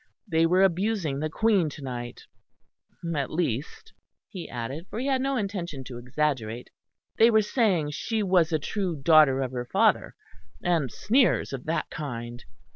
[0.27, 2.25] They were abusing the Queen to night
[3.15, 3.93] at least,"
[4.29, 6.71] he added, for he had no intention to exaggerate,
[7.19, 10.15] "they were saying she was a true daughter of her father;
[10.63, 12.43] and sneers of that kind.